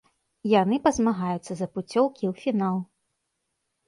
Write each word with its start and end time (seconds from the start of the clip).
Яны 0.51 0.77
пазмагаюцца 0.85 1.51
за 1.59 1.67
пуцёўкі 1.75 2.23
ў 2.31 2.45
фінал. 2.45 2.81